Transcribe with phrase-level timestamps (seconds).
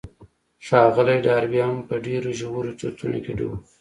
[0.65, 3.61] ښاغلی ډاربي هم په ډېرو ژورو چورتونو کې ډوب و.